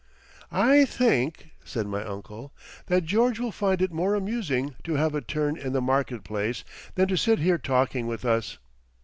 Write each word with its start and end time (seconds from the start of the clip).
"I 0.51 0.85
think," 0.85 1.51
said 1.63 1.85
my 1.85 2.03
uncle, 2.03 2.51
"that 2.87 3.03
George 3.05 3.37
will 3.39 3.51
find 3.51 3.83
it 3.83 3.91
more 3.91 4.15
amusing 4.15 4.73
to 4.83 4.95
have 4.95 5.13
a 5.13 5.21
turn 5.21 5.55
in 5.55 5.73
the 5.73 5.79
market 5.81 6.23
place 6.23 6.63
than 6.95 7.07
to 7.07 7.15
sit 7.15 7.37
here 7.37 7.59
talking 7.59 8.07
with 8.07 8.25
us. 8.25 8.57